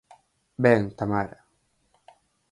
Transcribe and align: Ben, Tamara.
Ben, 0.63 0.81
Tamara. 0.97 1.37